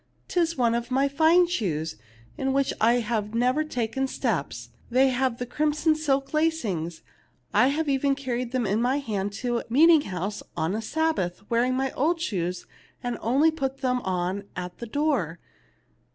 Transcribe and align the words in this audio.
'Tis 0.29 0.57
one 0.57 0.73
of 0.73 0.89
my 0.89 1.07
fine 1.07 1.45
shoes, 1.45 1.95
in 2.35 2.53
which 2.53 2.73
I 2.81 2.93
have 3.01 3.35
never 3.35 3.63
taken 3.63 4.07
steps. 4.07 4.69
They 4.89 5.09
have 5.09 5.37
the 5.37 5.45
crimson 5.45 5.93
silk 5.93 6.33
lacings. 6.33 7.03
I 7.53 7.67
have 7.67 7.87
even 7.87 8.15
carried 8.15 8.51
them 8.51 8.65
in 8.65 8.81
my 8.81 8.97
hand 8.97 9.31
to 9.33 9.57
the 9.59 9.65
meet 9.69 9.91
ing 9.91 10.01
house 10.09 10.41
on 10.57 10.73
a 10.73 10.81
Sabbath, 10.81 11.43
wearing 11.51 11.75
my 11.75 11.91
old 11.91 12.19
ones, 12.33 12.65
and 13.03 13.19
only 13.21 13.51
put 13.51 13.81
them 13.81 14.01
on 14.01 14.45
at 14.55 14.79
the 14.79 14.87
door. 14.87 15.37